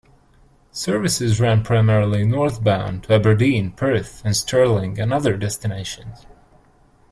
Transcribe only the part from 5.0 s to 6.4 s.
other destinations.